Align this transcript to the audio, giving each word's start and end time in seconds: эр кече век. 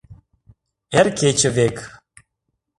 эр 0.99 1.07
кече 1.19 1.49
век. 1.55 1.77